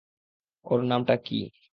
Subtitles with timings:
[0.65, 1.39] ওর নামটা কী?